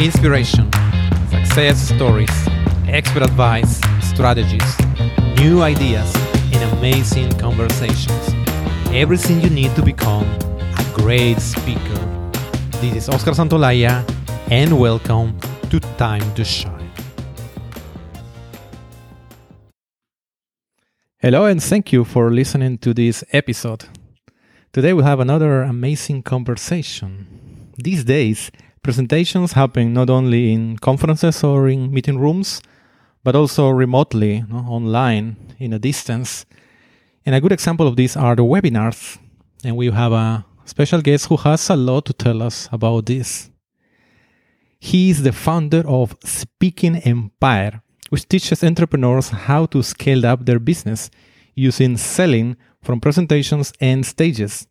[0.00, 0.70] inspiration,
[1.28, 2.30] success stories,
[2.86, 4.78] expert advice, strategies,
[5.40, 6.14] new ideas,
[6.52, 8.28] and amazing conversations.
[8.92, 11.98] Everything you need to become a great speaker.
[12.80, 14.04] This is Oscar Santolaya,
[14.52, 15.36] and welcome
[15.68, 16.92] to Time to Shine.
[21.18, 23.86] Hello, and thank you for listening to this episode.
[24.72, 27.72] Today we have another amazing conversation.
[27.76, 28.52] These days,
[28.88, 32.62] presentations happen not only in conferences or in meeting rooms,
[33.22, 36.46] but also remotely, know, online, in a distance.
[37.26, 39.18] And a good example of this are the webinars.
[39.62, 43.50] And we have a special guest who has a lot to tell us about this.
[44.80, 50.58] He is the founder of Speaking Empire, which teaches entrepreneurs how to scale up their
[50.58, 51.10] business
[51.54, 54.66] using selling from presentations and stages.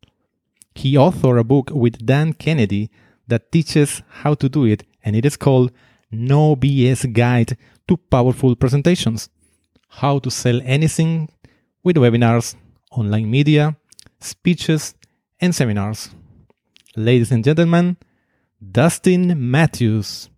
[0.73, 2.89] He authored a book with Dan Kennedy
[3.27, 5.71] that teaches how to do it, and it is called
[6.11, 9.29] No BS Guide to Powerful Presentations
[9.89, 11.29] How to Sell Anything
[11.83, 12.55] with Webinars,
[12.91, 13.75] Online Media,
[14.19, 14.95] Speeches,
[15.39, 16.09] and Seminars.
[16.95, 17.97] Ladies and gentlemen,
[18.71, 20.29] Dustin Matthews.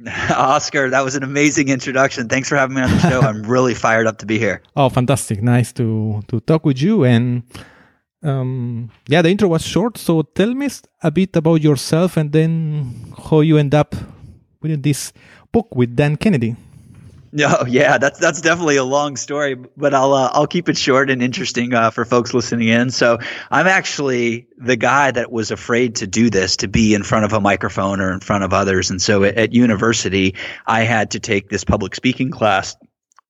[0.30, 2.28] Oscar, that was an amazing introduction.
[2.28, 3.20] Thanks for having me on the show.
[3.22, 4.62] I'm really fired up to be here.
[4.76, 5.42] Oh, fantastic!
[5.42, 7.04] Nice to to talk with you.
[7.04, 7.42] And
[8.24, 9.98] um, yeah, the intro was short.
[9.98, 10.68] So tell me
[11.02, 13.94] a bit about yourself, and then how you end up
[14.60, 15.12] with this
[15.52, 16.56] book with Dan Kennedy.
[17.36, 21.10] No, yeah, that's that's definitely a long story, but I'll uh, I'll keep it short
[21.10, 22.92] and interesting uh, for folks listening in.
[22.92, 23.18] So
[23.50, 27.32] I'm actually the guy that was afraid to do this, to be in front of
[27.32, 31.18] a microphone or in front of others, and so at, at university I had to
[31.18, 32.76] take this public speaking class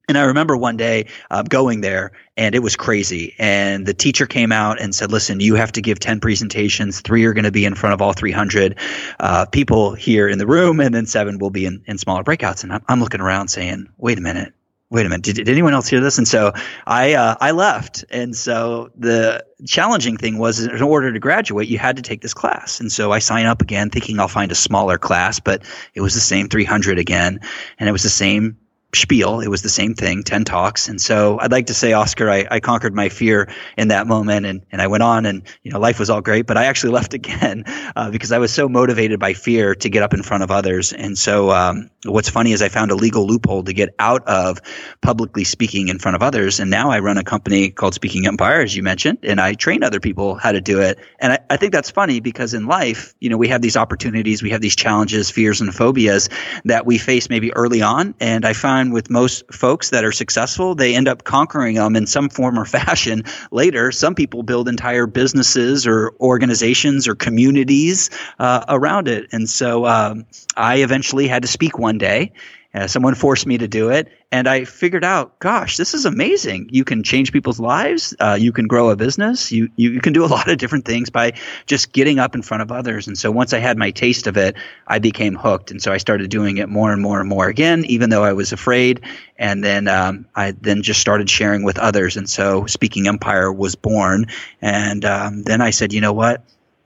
[0.08, 3.34] and I remember one day uh, going there and it was crazy.
[3.38, 7.00] And the teacher came out and said, listen, you have to give 10 presentations.
[7.00, 8.78] Three are going to be in front of all 300
[9.20, 12.62] uh, people here in the room, and then seven will be in, in smaller breakouts.
[12.62, 14.52] And I'm, I'm looking around saying, wait a minute.
[14.90, 15.22] Wait a minute.
[15.22, 16.18] Did, did anyone else hear this?
[16.18, 16.52] And so
[16.86, 18.04] I uh, I left.
[18.10, 22.34] And so the challenging thing was, in order to graduate, you had to take this
[22.34, 22.78] class.
[22.78, 25.64] And so I sign up again, thinking I'll find a smaller class, but
[25.94, 27.40] it was the same 300 again,
[27.78, 28.56] and it was the same
[28.94, 29.40] spiel.
[29.40, 30.88] It was the same thing, 10 talks.
[30.88, 34.46] And so I'd like to say, Oscar, I, I conquered my fear in that moment
[34.46, 36.92] and, and I went on and, you know, life was all great, but I actually
[36.94, 37.64] left again
[37.96, 40.92] uh, because I was so motivated by fear to get up in front of others.
[40.92, 44.60] And so um, what's funny is I found a legal loophole to get out of
[45.00, 46.60] publicly speaking in front of others.
[46.60, 49.82] And now I run a company called Speaking Empire, as you mentioned, and I train
[49.82, 50.98] other people how to do it.
[51.18, 54.42] And I, I think that's funny because in life, you know, we have these opportunities,
[54.42, 56.28] we have these challenges, fears, and phobias
[56.64, 58.14] that we face maybe early on.
[58.20, 61.96] And I find find with most folks that are successful, they end up conquering them
[61.96, 63.90] in some form or fashion later.
[63.90, 69.26] Some people build entire businesses or organizations or communities uh, around it.
[69.32, 72.32] And so um, I eventually had to speak one day
[72.74, 76.68] uh, someone forced me to do it, and I figured out, gosh, this is amazing.
[76.72, 78.14] You can change people's lives.
[78.18, 79.52] Uh, you can grow a business.
[79.52, 81.34] You, you you can do a lot of different things by
[81.66, 83.06] just getting up in front of others.
[83.06, 85.98] And so once I had my taste of it, I became hooked, and so I
[85.98, 89.02] started doing it more and more and more again, even though I was afraid.
[89.38, 93.74] And then um, I then just started sharing with others, and so Speaking Empire was
[93.74, 94.26] born.
[94.60, 96.42] And um, then I said, you know what?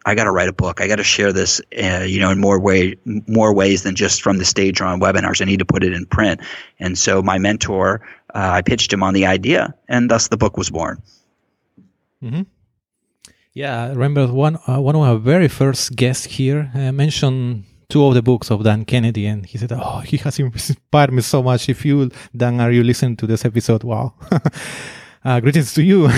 [0.07, 0.81] I got to write a book.
[0.81, 4.23] I got to share this, uh, you know, in more way, more ways than just
[4.23, 5.43] from the stage or on webinars.
[5.43, 6.41] I need to put it in print.
[6.79, 8.01] And so my mentor,
[8.35, 11.03] uh, I pitched him on the idea, and thus the book was born.
[12.23, 12.43] Mm-hmm.
[13.53, 18.05] Yeah, I remember one uh, one of our very first guests here uh, mentioned two
[18.05, 21.43] of the books of Dan Kennedy, and he said, "Oh, he has inspired me so
[21.43, 21.69] much.
[21.69, 23.83] If you, Dan, are you listening to this episode?
[23.83, 24.15] Wow,
[25.25, 26.09] uh, greetings to you."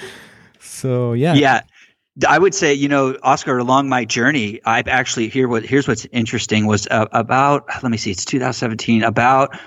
[0.60, 1.60] so yeah, yeah.
[2.28, 6.06] I would say, you know, Oscar, along my journey, I've actually here what here's what's
[6.12, 9.58] interesting was uh, about let me see, it's 2017, about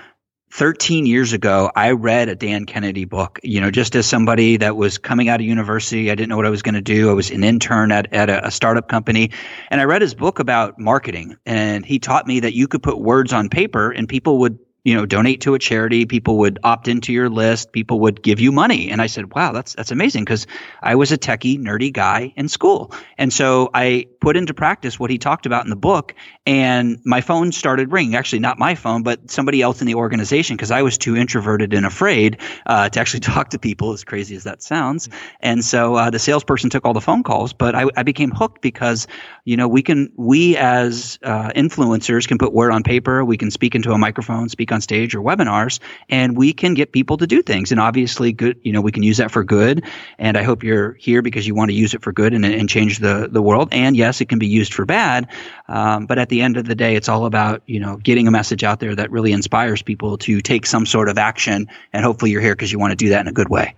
[0.52, 4.76] 13 years ago, I read a Dan Kennedy book, you know, just as somebody that
[4.76, 6.10] was coming out of university.
[6.10, 7.10] I didn't know what I was going to do.
[7.10, 9.32] I was an intern at, at a, a, startup company.
[9.70, 11.36] And I read his book about marketing.
[11.44, 14.94] And he taught me that you could put words on paper and people would you
[14.94, 16.06] know, donate to a charity.
[16.06, 17.72] People would opt into your list.
[17.72, 18.88] People would give you money.
[18.88, 20.46] And I said, wow, that's, that's amazing because
[20.80, 22.92] I was a techie, nerdy guy in school.
[23.18, 26.14] And so I put into practice what he talked about in the book
[26.46, 28.14] and my phone started ringing.
[28.14, 31.74] Actually, not my phone, but somebody else in the organization because I was too introverted
[31.74, 35.08] and afraid uh, to actually talk to people, as crazy as that sounds.
[35.40, 38.62] And so uh, the salesperson took all the phone calls, but I, I, became hooked
[38.62, 39.08] because,
[39.44, 43.24] you know, we can, we as uh, influencers can put word on paper.
[43.24, 46.92] We can speak into a microphone, speak on stage or webinars, and we can get
[46.92, 47.72] people to do things.
[47.72, 49.82] And obviously, good, you know, we can use that for good.
[50.18, 52.68] And I hope you're here because you want to use it for good and, and
[52.68, 53.68] change the the world.
[53.72, 55.28] And yes, it can be used for bad.
[55.68, 58.30] Um, but at the end of the day, it's all about you know getting a
[58.30, 61.66] message out there that really inspires people to take some sort of action.
[61.92, 63.74] And hopefully, you're here because you want to do that in a good way.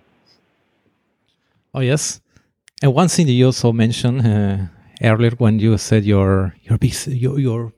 [1.72, 2.20] Oh yes,
[2.82, 4.58] and one thing that you also mentioned uh,
[5.02, 7.72] earlier when you said your your your, your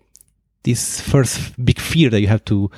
[0.63, 2.71] this first big fear that you have to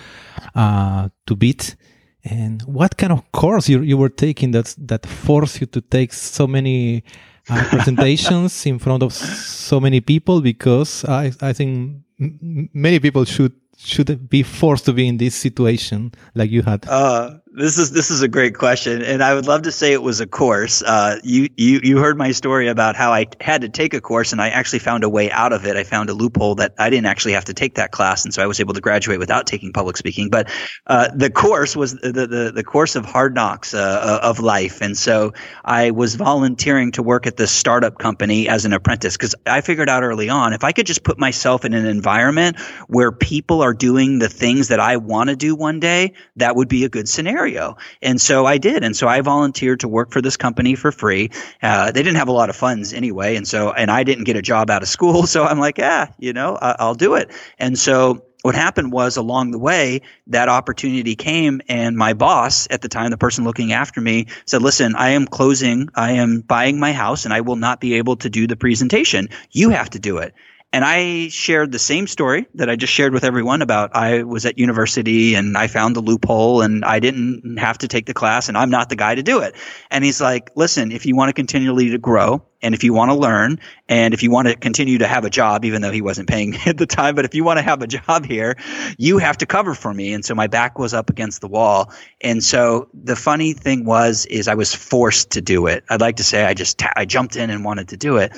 [0.54, 1.76] uh, to beat,
[2.24, 6.12] and what kind of course you you were taking that that forced you to take
[6.12, 7.04] so many
[7.48, 10.40] uh, presentations in front of so many people?
[10.40, 13.52] Because I I think many people should
[13.84, 16.86] should be forced to be in this situation like you had?
[16.88, 20.02] Uh, this is this is a great question, and I would love to say it
[20.02, 20.82] was a course.
[20.82, 24.32] Uh, you you you heard my story about how I had to take a course,
[24.32, 25.76] and I actually found a way out of it.
[25.76, 28.42] I found a loophole that I didn't actually have to take that class, and so
[28.42, 30.30] I was able to graduate without taking public speaking.
[30.30, 30.50] But
[30.86, 34.96] uh, the course was the, the the course of hard knocks uh, of life, and
[34.96, 35.32] so
[35.64, 39.90] I was volunteering to work at this startup company as an apprentice because I figured
[39.90, 42.58] out early on if I could just put myself in an environment
[42.88, 46.68] where people are doing the things that I want to do one day, that would
[46.68, 47.76] be a good scenario.
[48.00, 48.84] And so I did.
[48.84, 51.30] And so I volunteered to work for this company for free.
[51.62, 53.36] Uh, they didn't have a lot of funds anyway.
[53.36, 55.26] And so, and I didn't get a job out of school.
[55.32, 57.30] So I'm like, yeah, you know, I- I'll do it.
[57.58, 62.82] And so what happened was along the way that opportunity came and my boss at
[62.82, 66.78] the time the person looking after me said listen i am closing i am buying
[66.78, 69.98] my house and i will not be able to do the presentation you have to
[69.98, 70.34] do it
[70.72, 74.46] and I shared the same story that I just shared with everyone about I was
[74.46, 78.48] at university and I found the loophole and I didn't have to take the class
[78.48, 79.54] and I'm not the guy to do it.
[79.90, 83.10] And he's like, listen, if you want to continually to grow and if you want
[83.10, 83.58] to learn
[83.88, 86.56] and if you want to continue to have a job, even though he wasn't paying
[86.66, 88.56] at the time, but if you want to have a job here,
[88.96, 90.14] you have to cover for me.
[90.14, 91.92] And so my back was up against the wall.
[92.22, 95.84] And so the funny thing was, is I was forced to do it.
[95.90, 98.32] I'd like to say I just, I jumped in and wanted to do it.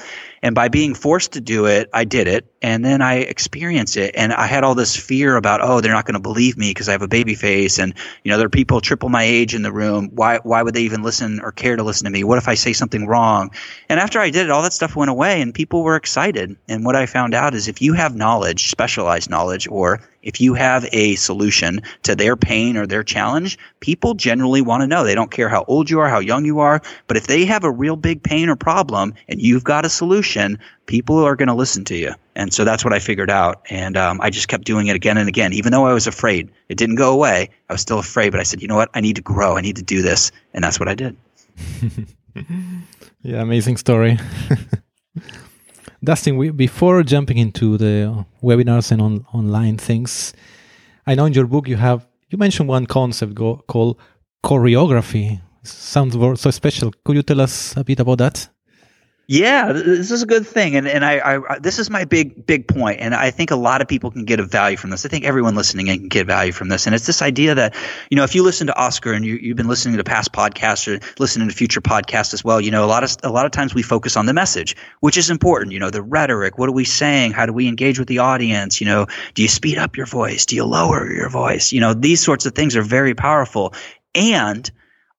[0.44, 2.44] And by being forced to do it, I did it.
[2.60, 4.14] And then I experienced it.
[4.14, 6.86] And I had all this fear about, oh, they're not going to believe me because
[6.86, 7.78] I have a baby face.
[7.78, 10.10] And, you know, there are people triple my age in the room.
[10.12, 12.24] Why, why would they even listen or care to listen to me?
[12.24, 13.52] What if I say something wrong?
[13.88, 16.56] And after I did it, all that stuff went away and people were excited.
[16.68, 20.54] And what I found out is if you have knowledge, specialized knowledge, or if you
[20.54, 25.04] have a solution to their pain or their challenge, people generally want to know.
[25.04, 27.62] They don't care how old you are, how young you are, but if they have
[27.62, 31.54] a real big pain or problem and you've got a solution, people are going to
[31.54, 32.14] listen to you.
[32.34, 33.64] And so that's what I figured out.
[33.70, 36.50] And um, I just kept doing it again and again, even though I was afraid.
[36.68, 37.50] It didn't go away.
[37.68, 38.90] I was still afraid, but I said, you know what?
[38.94, 39.56] I need to grow.
[39.56, 40.32] I need to do this.
[40.52, 41.16] And that's what I did.
[43.22, 44.18] yeah, amazing story.
[46.04, 50.34] Dustin, we, before jumping into the webinars and on, online things,
[51.06, 53.98] I know in your book you have you mentioned one concept go, called
[54.44, 55.40] choreography.
[55.62, 56.92] Sounds so special.
[57.04, 58.48] Could you tell us a bit about that?
[59.26, 62.68] Yeah, this is a good thing, and and I, I, this is my big big
[62.68, 65.06] point, and I think a lot of people can get a value from this.
[65.06, 67.74] I think everyone listening can get value from this, and it's this idea that
[68.10, 70.86] you know if you listen to Oscar and you, you've been listening to past podcasts
[70.86, 73.50] or listening to future podcasts as well, you know a lot of a lot of
[73.52, 75.72] times we focus on the message, which is important.
[75.72, 77.32] You know the rhetoric, what are we saying?
[77.32, 78.78] How do we engage with the audience?
[78.78, 80.44] You know, do you speed up your voice?
[80.44, 81.72] Do you lower your voice?
[81.72, 83.72] You know, these sorts of things are very powerful,
[84.14, 84.70] and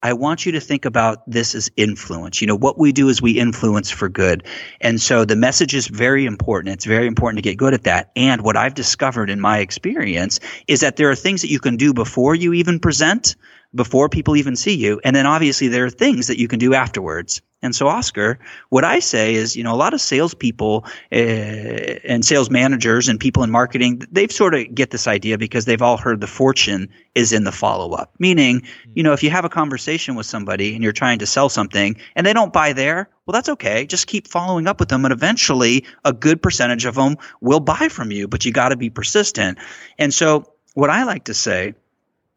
[0.06, 2.40] I want you to think about this as influence.
[2.40, 4.44] You know, what we do is we influence for good.
[4.80, 6.75] And so the message is very important.
[6.75, 8.12] It's very important to get good at that.
[8.16, 11.78] And what I've discovered in my experience is that there are things that you can
[11.78, 13.35] do before you even present,
[13.74, 15.02] before people even see you.
[15.04, 17.42] And then obviously there are things that you can do afterwards.
[17.62, 18.38] And so, Oscar,
[18.69, 23.19] what I say is, you know, a lot of salespeople uh, and sales managers and
[23.19, 26.90] people in marketing, they've sort of get this idea because they've all heard the fortune
[27.16, 28.14] is in the follow up.
[28.19, 28.62] Meaning,
[28.94, 31.95] you know, if you have a conversation with somebody and you're trying to sell something
[32.16, 33.88] and they don't buy there, well, that's okay.
[33.88, 37.90] Just keep following up with them, and eventually, a good percentage of them will buy
[37.90, 38.28] from you.
[38.28, 39.57] But you got to be persistent.
[39.98, 41.74] And so, what I like to say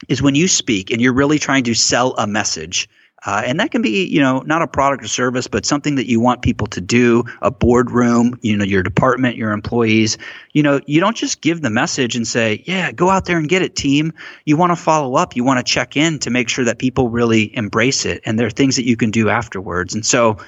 [0.08, 2.88] is when you speak and you're really trying to sell a message
[3.26, 6.08] uh, and that can be, you know, not a product or service, but something that
[6.08, 10.18] you want people to do, a boardroom, you know, your department, your employees.
[10.52, 13.48] You know, you don't just give the message and say, yeah, go out there and
[13.48, 14.12] get it, team.
[14.44, 15.34] You want to follow up.
[15.34, 18.22] You want to check in to make sure that people really embrace it.
[18.24, 19.94] And there are things that you can do afterwards.
[19.94, 20.38] And so,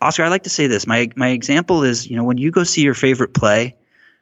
[0.00, 0.86] Oscar, I like to say this.
[0.86, 3.74] My, my example is, you know, when you go see your favorite play,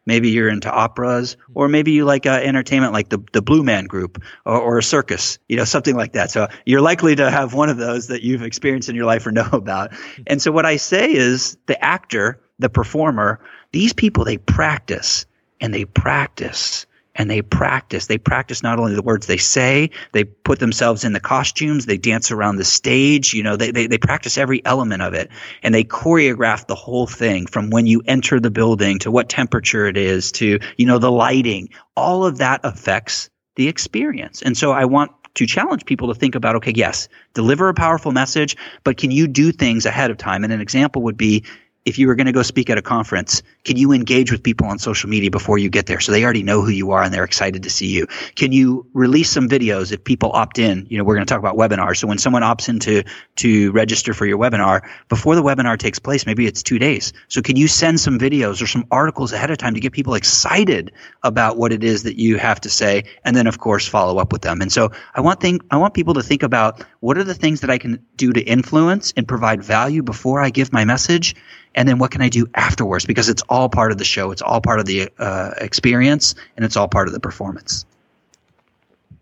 [0.06, 3.86] Maybe you're into operas, or maybe you like uh, entertainment like the the Blue Man
[3.86, 6.30] Group or, or, a circus, you know, something like that.
[6.30, 9.32] So you're likely to have one of those that you've experienced in your life or
[9.32, 9.92] know about.
[10.26, 13.40] And so what I say is the actor, the performer,
[13.72, 15.26] these people they practice
[15.60, 16.86] and they practice
[17.16, 18.06] and they practice.
[18.06, 21.98] They practice not only the words they say, they put themselves in the costumes, they
[21.98, 25.30] dance around the stage, you know, they, they, they practice every element of it
[25.62, 29.86] and they choreograph the whole thing from when you enter the building to what temperature
[29.86, 31.68] it is to, you know, the lighting.
[31.96, 34.42] All of that affects the experience.
[34.42, 38.12] And so I want to challenge people to think about okay, yes, deliver a powerful
[38.12, 40.44] message, but can you do things ahead of time?
[40.44, 41.44] And an example would be
[41.86, 44.66] if you were going to go speak at a conference, can you engage with people
[44.66, 47.14] on social media before you get there so they already know who you are and
[47.14, 48.08] they're excited to see you?
[48.34, 50.86] Can you release some videos if people opt in?
[50.90, 51.98] You know, we're going to talk about webinars.
[51.98, 53.04] So when someone opts in to,
[53.36, 57.12] to register for your webinar, before the webinar takes place, maybe it's two days.
[57.28, 60.14] So can you send some videos or some articles ahead of time to get people
[60.14, 60.90] excited
[61.22, 63.04] about what it is that you have to say?
[63.24, 64.60] And then of course follow up with them.
[64.60, 67.60] And so I want think, I want people to think about what are the things
[67.60, 71.36] that I can do to influence and provide value before I give my message?
[71.76, 73.04] And then what can I do afterwards?
[73.04, 76.64] Because it's all part of the show, it's all part of the uh, experience, and
[76.64, 77.84] it's all part of the performance.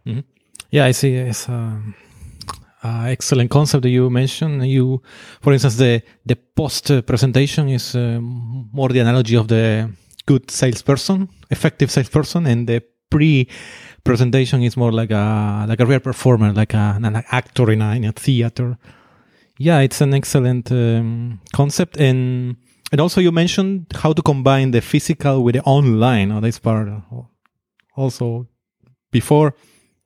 [0.07, 0.21] Mm-hmm.
[0.71, 1.15] Yeah, I see.
[1.17, 1.95] It's an
[2.83, 4.67] uh, excellent concept that you mentioned.
[4.67, 5.03] You,
[5.41, 9.91] for instance, the the post presentation is uh, more the analogy of the
[10.27, 13.49] good salesperson, effective salesperson, and the pre
[14.05, 17.97] presentation is more like a like a real performer, like a, an actor in a,
[17.97, 18.79] in a theater
[19.59, 22.57] yeah, it's an excellent um, concept, and
[22.93, 26.33] and also you mentioned how to combine the physical with the online.
[26.33, 26.89] Oh, this part
[27.97, 28.47] also
[29.11, 29.55] before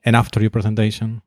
[0.04, 1.22] and after your presentation.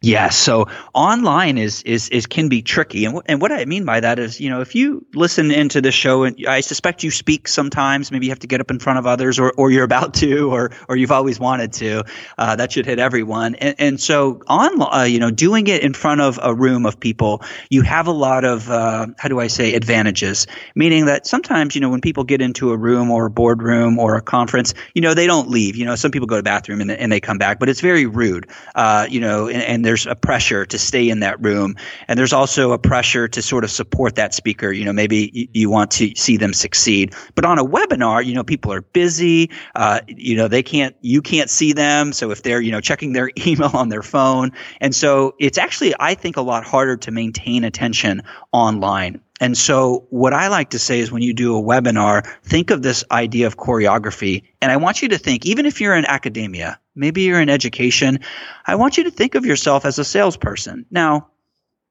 [0.00, 3.98] Yeah, so online is is is can be tricky, and and what I mean by
[3.98, 7.48] that is, you know, if you listen into the show, and I suspect you speak
[7.48, 10.14] sometimes, maybe you have to get up in front of others, or or you're about
[10.14, 12.04] to, or or you've always wanted to.
[12.38, 15.94] Uh, that should hit everyone, and and so on, uh, you know, doing it in
[15.94, 19.48] front of a room of people, you have a lot of uh, how do I
[19.48, 23.30] say advantages, meaning that sometimes you know when people get into a room or a
[23.30, 25.74] boardroom or a conference, you know, they don't leave.
[25.74, 27.80] You know, some people go to the bathroom and and they come back, but it's
[27.80, 28.46] very rude.
[28.76, 31.74] Uh, you know, and, and there's a pressure to stay in that room.
[32.08, 34.70] And there's also a pressure to sort of support that speaker.
[34.70, 37.14] You know, maybe you, you want to see them succeed.
[37.34, 39.50] But on a webinar, you know, people are busy.
[39.74, 42.12] Uh, you know, they can't, you can't see them.
[42.12, 44.52] So if they're, you know, checking their email on their phone.
[44.82, 48.20] And so it's actually, I think, a lot harder to maintain attention
[48.52, 49.22] online.
[49.40, 52.82] And so what I like to say is when you do a webinar, think of
[52.82, 54.42] this idea of choreography.
[54.60, 58.20] And I want you to think, even if you're in academia, maybe you're in education,
[58.66, 60.86] I want you to think of yourself as a salesperson.
[60.90, 61.28] Now,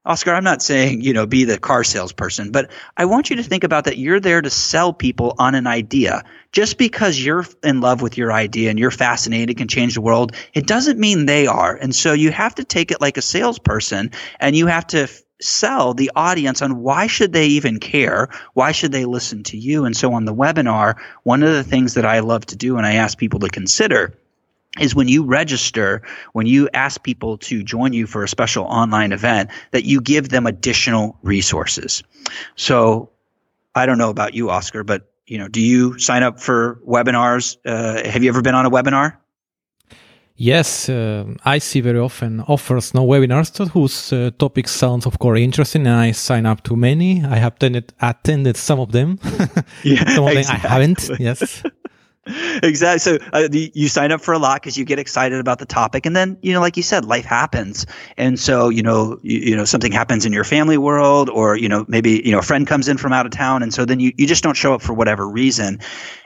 [0.08, 3.44] Oscar, I'm not saying, you know, be the car salesperson, but I want you to
[3.44, 6.24] think about that you're there to sell people on an idea.
[6.54, 10.32] Just because you're in love with your idea and you're fascinated can change the world,
[10.54, 11.76] it doesn't mean they are.
[11.76, 15.10] And so you have to take it like a salesperson and you have to
[15.42, 18.30] sell the audience on why should they even care?
[18.54, 19.84] Why should they listen to you?
[19.84, 22.86] And so on the webinar, one of the things that I love to do and
[22.86, 24.18] I ask people to consider
[24.80, 26.02] is when you register,
[26.34, 30.30] when you ask people to join you for a special online event, that you give
[30.30, 32.04] them additional resources.
[32.56, 33.10] So
[33.76, 37.58] I don't know about you, Oscar, but you know, do you sign up for webinars?
[37.66, 39.18] Uh, have you ever been on a webinar?
[40.40, 45.40] Yes, uh, I see very often offers no webinars whose uh, topic sounds of course
[45.40, 47.24] interesting, and I sign up to many.
[47.24, 49.20] I have attended, attended some of them.
[49.84, 50.44] yeah, some of exactly.
[50.44, 51.10] them I haven't.
[51.20, 51.64] Yes.
[52.64, 53.00] Exactly.
[53.00, 56.06] So uh, you sign up for a lot because you get excited about the topic,
[56.06, 57.86] and then you know, like you said, life happens,
[58.18, 61.70] and so you know, you, you, know, something happens in your family world, or you
[61.70, 64.00] know, maybe you know, a friend comes in from out of town, and so then
[64.00, 65.80] you you just don't show up for whatever reason,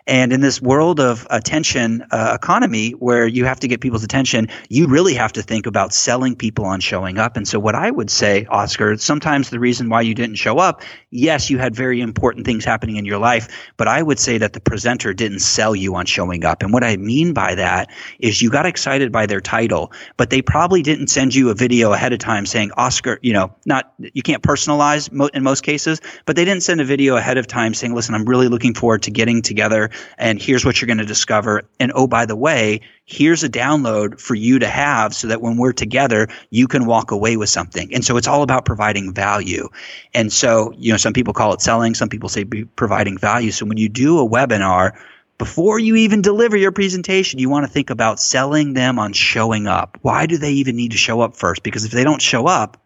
[0.07, 4.49] and in this world of attention uh, economy where you have to get people's attention,
[4.69, 7.37] you really have to think about selling people on showing up.
[7.37, 10.81] And so, what I would say, Oscar, sometimes the reason why you didn't show up,
[11.09, 14.53] yes, you had very important things happening in your life, but I would say that
[14.53, 16.63] the presenter didn't sell you on showing up.
[16.63, 17.89] And what I mean by that
[18.19, 21.93] is you got excited by their title, but they probably didn't send you a video
[21.93, 26.35] ahead of time saying, Oscar, you know, not, you can't personalize in most cases, but
[26.35, 29.11] they didn't send a video ahead of time saying, listen, I'm really looking forward to
[29.11, 31.63] getting together and here's what you're going to discover.
[31.79, 35.57] And oh, by the way, here's a download for you to have so that when
[35.57, 37.93] we're together, you can walk away with something.
[37.93, 39.69] And so it's all about providing value.
[40.13, 43.51] And so, you know, some people call it selling, some people say providing value.
[43.51, 44.97] So when you do a webinar,
[45.37, 49.65] before you even deliver your presentation, you want to think about selling them on showing
[49.65, 49.97] up.
[50.03, 51.63] Why do they even need to show up first?
[51.63, 52.77] Because if they don't show up,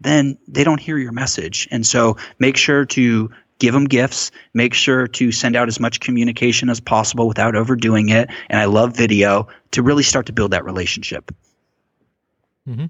[0.00, 1.66] then they don't hear your message.
[1.70, 6.00] And so make sure to give them gifts, make sure to send out as much
[6.00, 8.28] communication as possible without overdoing it.
[8.48, 11.34] And I love video to really start to build that relationship.
[12.68, 12.86] Mm-hmm.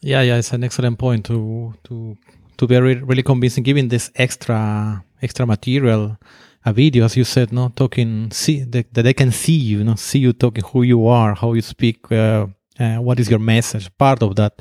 [0.00, 2.16] Yeah, yeah, it's an excellent point to to
[2.56, 6.16] to be really, really convincing, giving this extra extra material
[6.64, 9.94] a video, as you said, no, talking, see that, that they can see you, no,
[9.94, 12.46] see you talking, who you are, how you speak, uh,
[12.78, 14.60] uh, what is your message, part of that.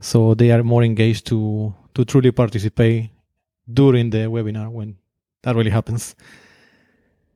[0.00, 3.10] So they are more engaged to to truly participate
[3.72, 4.96] during the webinar when
[5.42, 6.14] that really happens.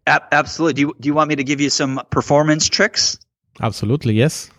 [0.07, 0.75] Absolutely.
[0.75, 3.19] Do you, do you want me to give you some performance tricks?
[3.61, 4.51] Absolutely, yes.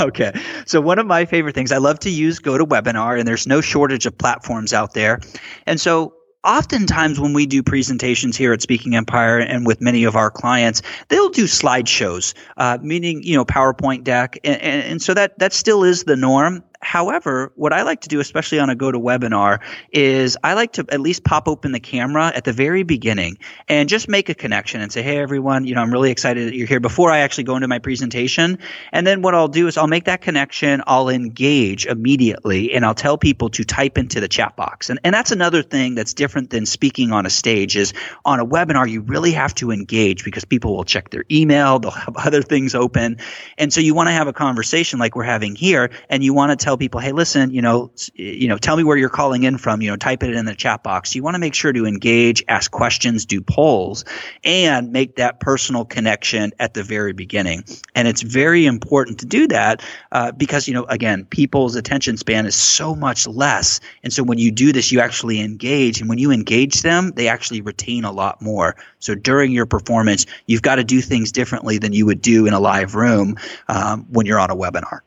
[0.00, 0.32] Okay.
[0.66, 4.06] So one of my favorite things, I love to use GoToWebinar, and there's no shortage
[4.06, 5.20] of platforms out there.
[5.66, 10.16] And so oftentimes when we do presentations here at Speaking Empire and with many of
[10.16, 15.14] our clients, they'll do slideshows, uh, meaning you know PowerPoint deck, and, and, and, so
[15.14, 16.62] that that still is the norm.
[16.82, 19.60] However, what I like to do, especially on a GoToWebinar,
[19.92, 23.36] is I like to at least pop open the camera at the very beginning
[23.68, 26.54] and just make a connection and say, "Hey, everyone, you know, I'm really excited that
[26.56, 28.58] you're here." Before I actually go into my presentation,
[28.92, 32.94] and then what I'll do is I'll make that connection, I'll engage immediately, and I'll
[32.94, 34.88] tell people to type into the chat box.
[34.88, 37.76] And and that's another thing that's different than speaking on a stage.
[37.76, 37.92] Is
[38.24, 41.90] on a webinar you really have to engage because people will check their email, they'll
[41.90, 43.18] have other things open,
[43.58, 46.58] and so you want to have a conversation like we're having here, and you want
[46.58, 49.42] to tell tell people, hey, listen, you know, you know, tell me where you're calling
[49.42, 49.82] in from.
[49.82, 51.16] You know, type it in the chat box.
[51.16, 54.04] You want to make sure to engage, ask questions, do polls,
[54.44, 57.64] and make that personal connection at the very beginning.
[57.96, 62.46] And it's very important to do that uh, because you know, again, people's attention span
[62.46, 66.18] is so much less, and so when you do this, you actually engage, and when
[66.18, 68.76] you engage them, they actually retain a lot more.
[69.00, 72.54] So during your performance, you've got to do things differently than you would do in
[72.54, 75.00] a live room um, when you're on a webinar.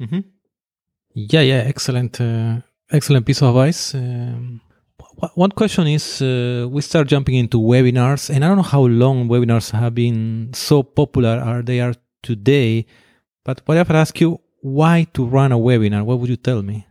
[0.00, 0.33] Mm-hmm.
[1.14, 2.56] Yeah, yeah, excellent, uh,
[2.90, 3.94] excellent piece of advice.
[3.94, 4.60] Um,
[5.34, 9.28] one question is uh, we start jumping into webinars, and I don't know how long
[9.28, 12.86] webinars have been so popular are they are today.
[13.44, 16.04] But what if I ask you why to run a webinar?
[16.04, 16.86] What would you tell me?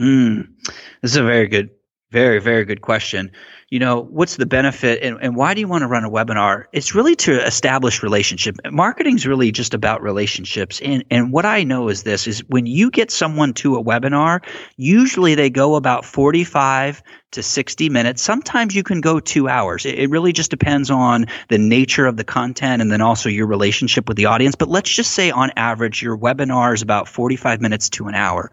[0.00, 0.48] Mm,
[1.02, 1.68] this is a very good,
[2.10, 3.30] very very good question
[3.70, 6.64] you know, what's the benefit and, and why do you want to run a webinar?
[6.72, 8.56] It's really to establish relationship.
[8.70, 10.80] Marketing is really just about relationships.
[10.80, 14.44] And, and what I know is this is when you get someone to a webinar,
[14.76, 17.02] usually they go about 45
[17.34, 18.22] to 60 minutes.
[18.22, 19.84] Sometimes you can go two hours.
[19.84, 23.48] It, it, really just depends on the nature of the content and then also your
[23.48, 24.54] relationship with the audience.
[24.54, 28.52] But let's just say on average, your webinar is about 45 minutes to an hour.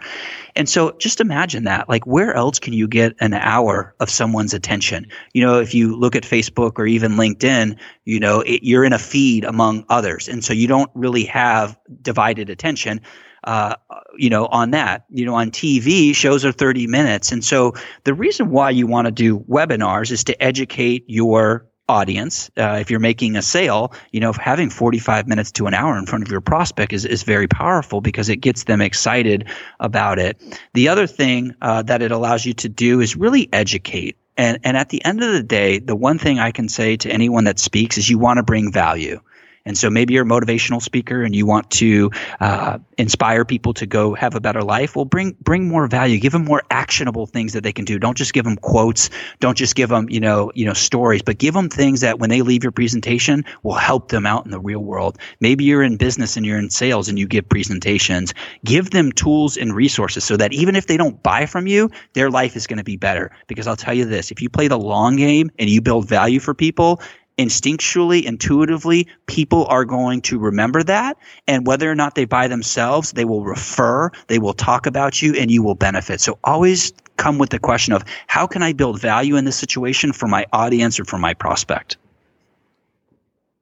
[0.56, 1.90] And so just imagine that.
[1.90, 5.01] Like, where else can you get an hour of someone's attention?
[5.34, 8.94] You know, if you look at Facebook or even LinkedIn, you know, it, you're in
[8.94, 10.28] a feed among others.
[10.28, 13.02] And so you don't really have divided attention
[13.44, 13.76] uh,
[14.16, 15.06] you know, on that.
[15.10, 17.32] You know, on TV, shows are 30 minutes.
[17.32, 22.50] And so the reason why you want to do webinars is to educate your audience.
[22.58, 26.06] Uh, if you're making a sale, you know, having 45 minutes to an hour in
[26.06, 30.42] front of your prospect is, is very powerful because it gets them excited about it.
[30.74, 34.18] The other thing uh, that it allows you to do is really educate.
[34.38, 37.12] And, and at the end of the day, the one thing I can say to
[37.12, 39.22] anyone that speaks is you want to bring value.
[39.66, 43.86] And so maybe you're a motivational speaker and you want to uh, inspire people to
[43.86, 44.96] go have a better life.
[44.96, 46.20] Well, bring bring more value.
[46.20, 48.00] Give them more actionable things that they can do.
[48.00, 49.10] Don't just give them quotes.
[49.40, 52.30] Don't just give them you know you know stories, but give them things that when
[52.30, 55.18] they leave your presentation will help them out in the real world.
[55.40, 58.34] Maybe you're in business and you're in sales and you give presentations.
[58.66, 62.30] Give them tools and resources so that even if they don't buy from you, their
[62.30, 63.32] life is going to be better.
[63.48, 66.40] Because I'll tell you this: if you play the long game and you build value
[66.40, 67.02] for people,
[67.38, 71.18] instinctually, intuitively, people are going to remember that.
[71.48, 75.36] And whether or not they buy themselves, they will refer, they will talk about you,
[75.36, 76.22] and you will benefit.
[76.22, 80.14] So always come with the question of how can I build value in this situation
[80.14, 81.98] for my audience or for my prospect?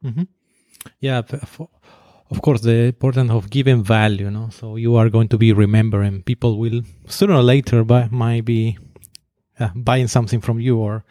[0.04, 0.24] Mm-hmm.
[1.00, 1.22] Yeah,
[2.32, 4.30] of course, the importance of giving value.
[4.30, 4.50] No?
[4.50, 6.24] So you are going to be remembering.
[6.24, 8.78] People will sooner or later buy, might be
[9.60, 11.04] uh, buying something from you or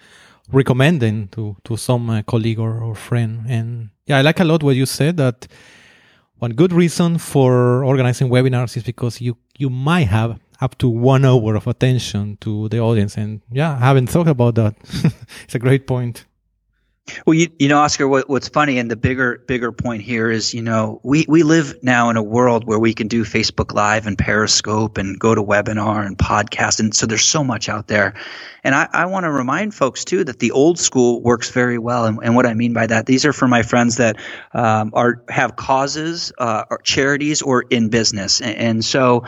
[0.52, 3.44] recommending to to some uh, colleague or, or friend.
[3.48, 5.46] And yeah, I like a lot what you said that
[6.38, 11.24] one good reason for organizing webinars is because you you might have up to one
[11.24, 13.16] hour of attention to the audience.
[13.16, 14.74] And yeah, I haven't thought about that.
[15.44, 16.24] it's a great point.
[17.26, 20.54] Well, you, you know, Oscar, what, what's funny and the bigger bigger point here is,
[20.54, 24.06] you know, we, we live now in a world where we can do Facebook Live
[24.06, 26.80] and Periscope and GoToWebinar and podcast.
[26.80, 28.14] And so there's so much out there.
[28.64, 32.04] And I, I want to remind folks, too, that the old school works very well.
[32.04, 34.16] And, and what I mean by that, these are for my friends that
[34.52, 38.40] um, are have causes, uh, or charities, or in business.
[38.40, 39.24] and, and so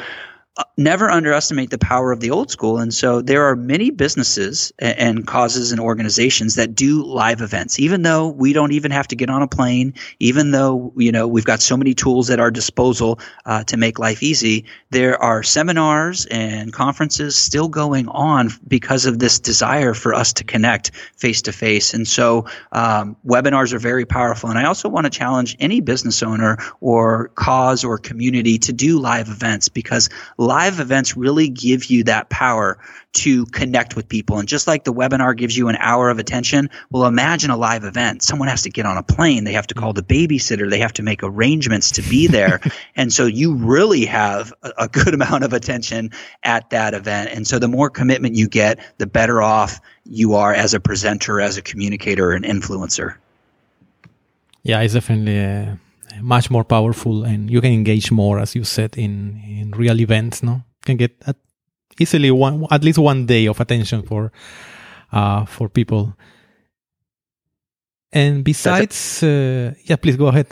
[0.77, 2.79] never underestimate the power of the old school.
[2.79, 7.79] And so there are many businesses and, and, causes and organizations that do live events,
[7.79, 11.29] even though we don't even have to get on a plane, even though, you know,
[11.29, 14.65] we've got so many tools at our disposal uh, to make life easy.
[14.91, 20.45] There are seminars and conferences still going on because of this desire for us to
[20.45, 21.95] connect face to face.
[21.95, 24.51] And so um, webinars are very powerful.
[24.51, 28.99] And I also want to challenge any business owner or cause or community to do
[28.99, 30.09] live events because
[30.41, 32.79] live events really give you that power
[33.13, 34.39] to connect with people.
[34.39, 37.85] And just like the webinar gives you an hour of attention, well, imagine a live
[37.85, 38.23] event.
[38.23, 39.45] Someone has to get on a plane.
[39.45, 40.71] They have to call the babysitter.
[40.71, 42.61] They have to make arrangements to be there.
[42.97, 46.11] and so you really have a, a good amount of attention
[46.43, 47.31] at that event.
[47.31, 51.41] And so the more commitment you get, the better off you are as a presenter,
[51.41, 53.17] as a communicator, an influencer.
[54.63, 55.77] Yeah, it's definitely uh,
[56.23, 60.43] much more powerful, and you can engage more, as you said, in in real events.
[60.43, 61.37] No, you can get at
[61.99, 64.33] easily one at least one day of attention for
[65.13, 66.15] uh, for people.
[68.13, 70.49] And besides, uh, yeah, please go ahead.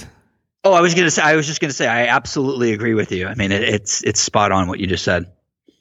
[0.64, 1.22] Oh, I was gonna say.
[1.22, 1.86] I was just gonna say.
[1.86, 3.26] I absolutely agree with you.
[3.26, 5.26] I mean, it, it's it's spot on what you just said.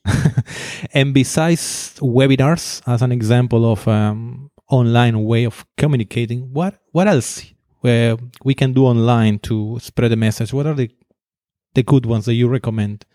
[0.94, 7.44] and besides webinars, as an example of um, online way of communicating, what what else
[7.88, 10.52] where we can do online to spread the message?
[10.54, 10.90] What are the
[11.74, 13.06] the good ones that you recommend?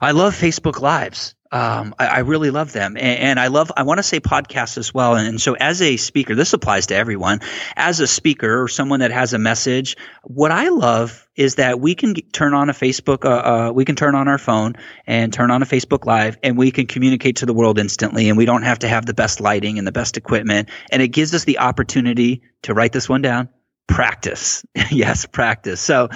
[0.00, 1.34] I love Facebook Lives.
[1.50, 3.72] Um, I, I, really love them, and, and I love.
[3.74, 5.14] I want to say podcasts as well.
[5.14, 7.40] And, so, as a speaker, this applies to everyone.
[7.74, 11.94] As a speaker or someone that has a message, what I love is that we
[11.94, 13.24] can turn on a Facebook.
[13.24, 14.74] Uh, uh, we can turn on our phone
[15.06, 18.28] and turn on a Facebook Live, and we can communicate to the world instantly.
[18.28, 20.68] And we don't have to have the best lighting and the best equipment.
[20.92, 23.48] And it gives us the opportunity to write this one down,
[23.88, 24.64] practice.
[24.92, 25.80] yes, practice.
[25.80, 26.08] So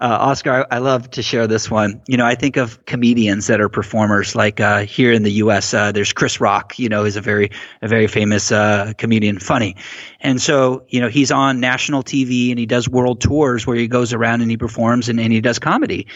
[0.00, 2.02] uh, Oscar, I, I, love to share this one.
[2.08, 4.34] You know, I think of comedians that are performers.
[4.34, 6.78] Like uh, here in the U.S., uh, there's Chris Rock.
[6.80, 9.76] You know, is a very a very famous uh, comedian, funny,
[10.20, 13.86] and so you know he's on national TV and he does world tours where he
[13.86, 16.08] goes around and he performs and, and he does comedy.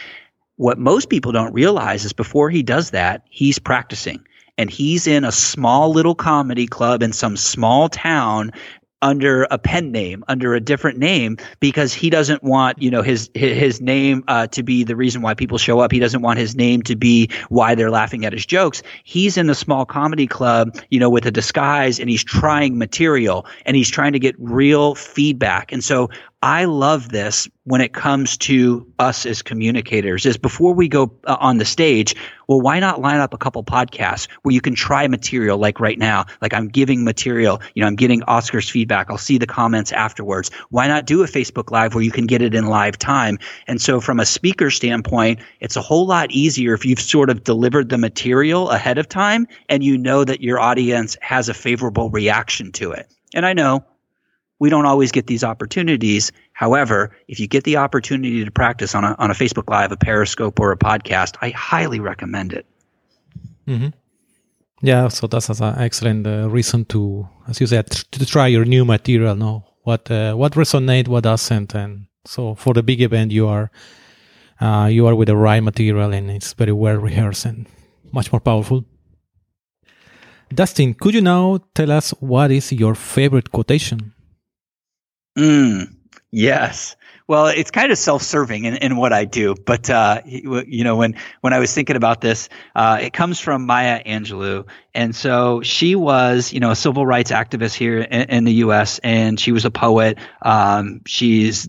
[0.57, 4.27] What most people don't realize is before he does that, he's practicing
[4.59, 8.51] and he's in a small little comedy club in some small town
[9.01, 13.31] under a pen name, under a different name, because he doesn't want, you know, his
[13.35, 15.93] his name uh, to be the reason why people show up.
[15.93, 18.83] He doesn't want his name to be why they're laughing at his jokes.
[19.05, 23.47] He's in a small comedy club, you know, with a disguise, and he's trying material,
[23.65, 25.73] and he's trying to get real feedback.
[25.73, 26.11] And so
[26.43, 31.37] I love this when it comes to us as communicators is before we go uh,
[31.41, 32.15] on the stage,
[32.47, 35.99] well, why not line up a couple podcasts where you can try material like right
[35.99, 36.27] now?
[36.41, 39.11] Like I'm giving material, you know, I'm getting Oscar's feedback.
[39.11, 40.53] I'll see the comments afterwards.
[40.71, 43.41] Why not do a Facebook Live where you can get it in live time?
[43.67, 47.43] And so from a speaker standpoint, it's a whole lot easier if you've sort of
[47.43, 52.11] delivered the material ahead of time and you know that your audience has a favorable
[52.11, 53.13] reaction to it.
[53.35, 53.85] And I know
[54.59, 56.33] we don't always get these opportunities.
[56.53, 59.97] However, if you get the opportunity to practice on a, on a Facebook Live, a
[59.97, 62.67] Periscope, or a podcast, I highly recommend it.
[63.67, 63.89] Mm-hmm.
[64.81, 68.85] Yeah, so that's an excellent uh, reason to, as you said, to try your new
[68.85, 69.35] material.
[69.35, 73.71] No, what uh, what resonate, what doesn't, and so for the big event, you are
[74.61, 77.67] uh, you are with the right material, and it's very well rehearsed and
[78.13, 78.85] much more powerful.
[80.55, 84.15] Dustin, could you now tell us what is your favorite quotation?
[85.39, 85.95] Mm,
[86.33, 86.97] yes.
[87.29, 91.15] Well, it's kind of self-serving in, in what I do, but uh, you know, when
[91.43, 95.95] when I was thinking about this, uh, it comes from Maya Angelou, and so she
[95.95, 98.99] was, you know, a civil rights activist here in, in the U.S.
[99.05, 100.19] and she was a poet.
[100.41, 101.69] Um, she's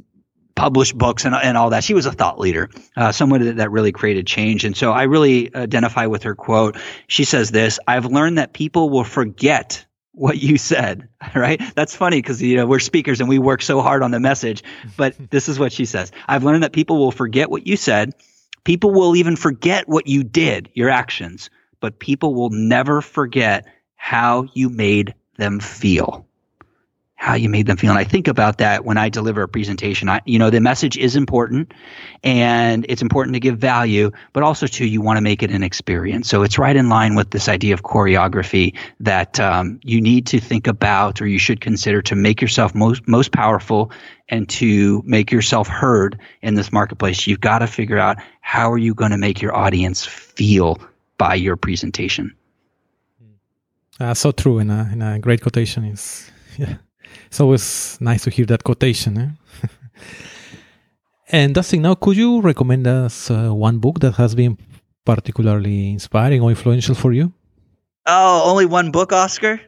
[0.56, 1.84] published books and, and all that.
[1.84, 4.66] She was a thought leader, uh, someone that, that really created change.
[4.66, 6.78] And so I really identify with her quote.
[7.08, 9.86] She says this I've learned that people will forget
[10.20, 11.62] what you said, right?
[11.76, 14.64] That's funny because you know we're speakers and we work so hard on the message.
[14.98, 18.14] But this is what she says: I've learned that people will forget what you said.
[18.66, 24.48] People will even forget what you did, your actions, but people will never forget how
[24.54, 26.29] you made them feel
[27.20, 27.90] how you made them feel.
[27.90, 30.08] And I think about that when I deliver a presentation.
[30.08, 31.74] I, you know, the message is important
[32.24, 35.62] and it's important to give value, but also too, you want to make it an
[35.62, 36.30] experience.
[36.30, 40.40] So it's right in line with this idea of choreography that um, you need to
[40.40, 43.92] think about or you should consider to make yourself most, most powerful
[44.30, 47.28] and to make yourself heard in this marketplace.
[47.28, 50.78] You've got to figure out how are you going to make your audience feel
[51.18, 52.34] by your presentation.
[54.00, 56.78] Uh, so true, and a, and a great quotation is yeah
[57.28, 59.18] it's always nice to hear that quotation.
[59.18, 59.68] Eh?
[61.30, 64.58] and Dustin, now could you recommend us uh, one book that has been
[65.06, 67.34] particularly inspiring or influential for you?
[68.06, 69.62] Oh, only one book, Oscar?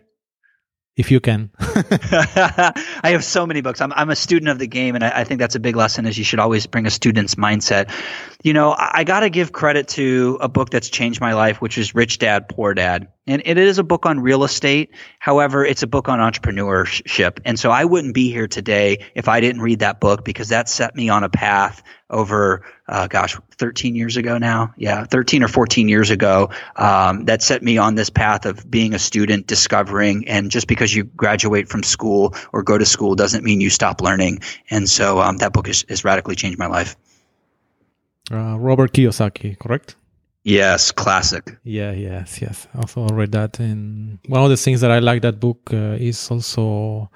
[0.97, 1.49] if you can.
[1.59, 3.81] I have so many books.
[3.81, 6.05] I'm, I'm a student of the game, and I, I, think that's a big lesson.
[6.05, 7.91] Is you should always bring a student's mindset.
[8.43, 11.61] You know, I, I got to give credit to a book that's changed my life,
[11.61, 14.91] which is Rich Dad Poor Dad, and it is a book on real estate.
[15.19, 19.39] However, it's a book on entrepreneurship, and so I wouldn't be here today if I
[19.39, 23.95] didn't read that book because that set me on a path over, uh, gosh, 13
[23.95, 24.73] years ago now.
[24.77, 26.49] Yeah, 13 or 14 years ago.
[26.75, 30.93] Um, that set me on this path of being a student, discovering, and just because
[30.93, 34.41] you graduate from school or go to school doesn't mean you stop learning.
[34.69, 36.95] And so um, that book has, has radically changed my life.
[38.29, 39.95] Uh, Robert Kiyosaki, correct?
[40.43, 41.57] Yes, classic.
[41.63, 42.67] Yeah, yes, yes.
[42.75, 46.31] Also read that, and one of the things that I like that book uh, is
[46.31, 47.11] also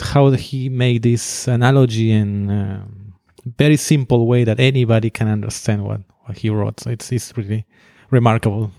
[0.00, 3.14] how he made this analogy in um,
[3.58, 6.80] very simple way that anybody can understand what, what he wrote.
[6.80, 7.64] So it's it's really
[8.10, 8.72] remarkable.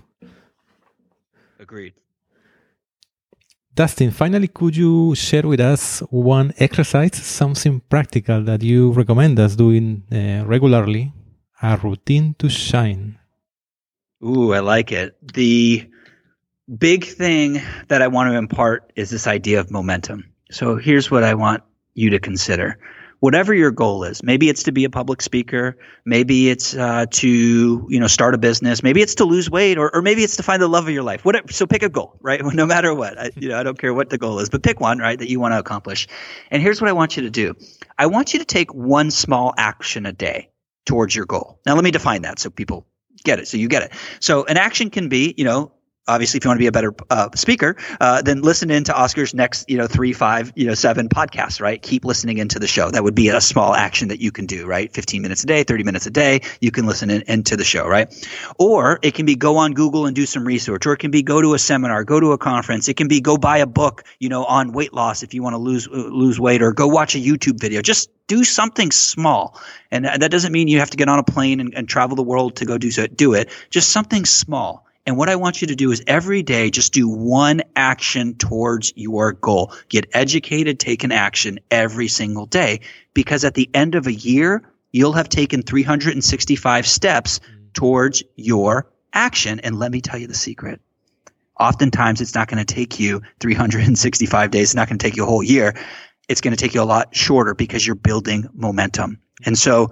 [1.58, 1.94] Agreed.
[3.74, 9.54] Dustin, finally, could you share with us one exercise, something practical that you recommend us
[9.54, 11.12] doing uh, regularly,
[11.62, 13.17] a routine to shine?
[14.24, 15.16] Ooh, I like it.
[15.34, 15.88] The
[16.76, 20.32] big thing that I want to impart is this idea of momentum.
[20.50, 21.62] So here's what I want
[21.94, 22.78] you to consider
[23.20, 24.22] whatever your goal is.
[24.22, 25.76] Maybe it's to be a public speaker.
[26.04, 28.82] Maybe it's uh, to you know start a business.
[28.82, 31.02] Maybe it's to lose weight, or, or maybe it's to find the love of your
[31.02, 31.24] life.
[31.24, 31.52] Whatever.
[31.52, 32.40] So pick a goal, right?
[32.58, 34.80] No matter what, I, you know, I don't care what the goal is, but pick
[34.80, 36.08] one, right, that you want to accomplish.
[36.50, 37.54] And here's what I want you to do.
[37.96, 40.50] I want you to take one small action a day
[40.86, 41.60] towards your goal.
[41.66, 42.86] Now, let me define that so people
[43.24, 43.48] get it.
[43.48, 43.92] So you get it.
[44.20, 45.72] So an action can be, you know,
[46.08, 49.34] obviously if you want to be a better uh, speaker uh, then listen into oscar's
[49.34, 51.80] next you know three five you know seven podcasts right?
[51.82, 52.90] Keep listening into the show.
[52.90, 54.92] That would be a small action that you can do right?
[54.92, 57.86] 15 minutes a day 30 minutes a day you can listen in, into the show
[57.86, 58.08] right?
[58.58, 61.22] Or it can be go on google and do some research or it can be
[61.22, 62.88] go to a seminar go to a conference.
[62.88, 65.54] It can be go buy a book you know on weight loss if you want
[65.54, 67.82] to lose uh, lose weight or go watch a youtube video.
[67.82, 69.58] Just do something small.
[69.90, 72.22] And that doesn't mean you have to get on a plane and, and travel the
[72.22, 73.50] world to go do so do it.
[73.70, 77.08] Just something small and what I want you to do is every day just do
[77.08, 79.72] one action towards your goal.
[79.88, 82.80] Get educated, take an action every single day
[83.14, 87.40] because at the end of a year, you'll have taken 365 steps
[87.72, 89.60] towards your action.
[89.60, 90.82] And let me tell you the secret.
[91.58, 94.62] Oftentimes it's not going to take you 365 days.
[94.64, 95.74] It's not going to take you a whole year.
[96.28, 99.20] It's going to take you a lot shorter because you're building momentum.
[99.46, 99.90] And so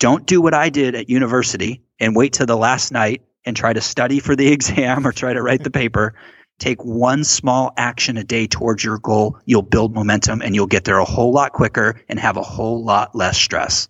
[0.00, 3.72] don't do what I did at university and wait till the last night and try
[3.72, 6.14] to study for the exam or try to write the paper.
[6.58, 9.38] Take one small action a day towards your goal.
[9.44, 12.82] You'll build momentum and you'll get there a whole lot quicker and have a whole
[12.82, 13.88] lot less stress.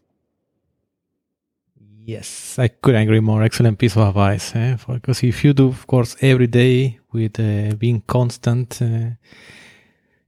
[2.05, 3.43] Yes, I couldn't agree more.
[3.43, 4.55] Excellent piece of advice.
[4.55, 4.77] Eh?
[4.89, 9.11] Because if you do, of course, every day with uh, being constant, uh,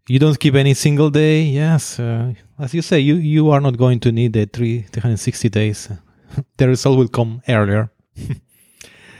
[0.08, 1.42] you don't skip any single day.
[1.42, 5.48] Yes, uh, as you say, you, you are not going to need the three, 360
[5.50, 5.88] days.
[6.56, 7.90] the result will come earlier.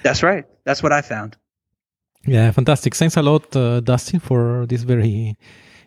[0.09, 0.47] That's right.
[0.65, 1.37] That's what I found.
[2.27, 2.95] Yeah, fantastic.
[2.95, 5.37] Thanks a lot, uh, Dustin, for this very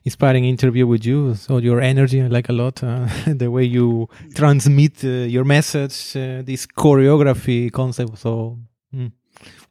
[0.04, 1.34] inspiring interview with you.
[1.34, 6.16] So your energy, I like a lot uh, the way you transmit uh, your message,
[6.16, 8.20] uh, this choreography concept.
[8.20, 8.60] So
[8.94, 9.12] mm,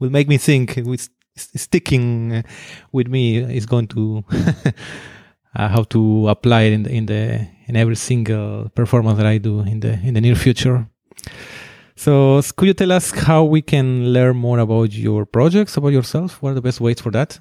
[0.00, 0.80] will make me think.
[0.84, 2.42] With sticking uh,
[2.90, 4.24] with me is going to
[5.54, 9.38] uh, how to apply it in the, in the in every single performance that I
[9.38, 10.88] do in the in the near future.
[12.00, 16.40] So, could you tell us how we can learn more about your projects, about yourself?
[16.40, 17.38] What are the best ways for that?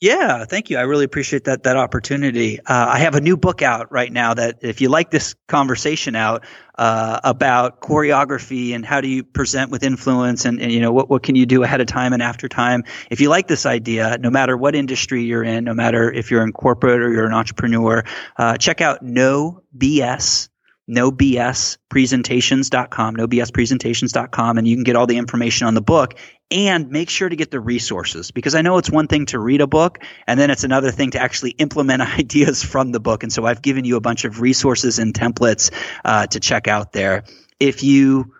[0.00, 0.78] Yeah, thank you.
[0.78, 2.58] I really appreciate that that opportunity.
[2.58, 6.16] Uh, I have a new book out right now that if you like this conversation
[6.16, 6.46] out
[6.78, 11.10] uh, about choreography and how do you present with influence and, and, you know what
[11.10, 12.84] what can you do ahead of time and after time.
[13.10, 16.42] If you like this idea, no matter what industry you're in, no matter if you're
[16.42, 18.04] in corporate or you're an entrepreneur,
[18.38, 20.48] uh, check out No BS
[20.94, 26.14] nobspresentations.com, nobspresentations.com, and you can get all the information on the book
[26.50, 29.62] and make sure to get the resources because I know it's one thing to read
[29.62, 33.22] a book and then it's another thing to actually implement ideas from the book.
[33.22, 35.70] And so I've given you a bunch of resources and templates
[36.04, 37.24] uh, to check out there.
[37.58, 38.34] If you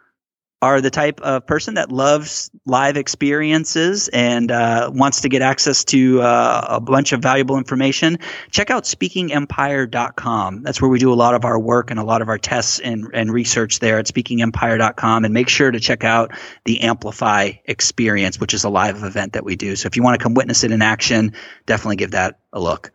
[0.63, 5.83] are the type of person that loves live experiences and uh, wants to get access
[5.83, 8.21] to uh, a bunch of valuable information,
[8.53, 10.63] check out speakingempire.com.
[10.63, 12.79] That's where we do a lot of our work and a lot of our tests
[12.79, 15.25] and, and research there at speakingempire.com.
[15.25, 16.31] And make sure to check out
[16.65, 19.75] the Amplify experience, which is a live event that we do.
[19.75, 21.35] So if you want to come witness it in action,
[21.67, 22.93] definitely give that a look.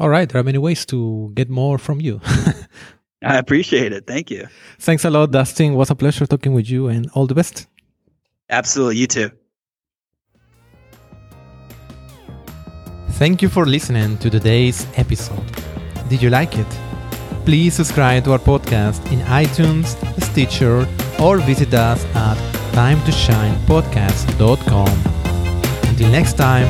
[0.00, 0.28] All right.
[0.28, 2.22] There are many ways to get more from you.
[3.24, 4.06] I appreciate it.
[4.06, 4.46] Thank you.
[4.78, 5.72] Thanks a lot, Dustin.
[5.72, 7.66] It was a pleasure talking with you and all the best.
[8.50, 8.98] Absolutely.
[8.98, 9.30] You too.
[13.12, 15.44] Thank you for listening to today's episode.
[16.08, 16.66] Did you like it?
[17.44, 20.88] Please subscribe to our podcast in iTunes, Stitcher,
[21.20, 22.36] or visit us at
[22.72, 24.88] timetoshinepodcast.com.
[25.88, 26.66] Until next time,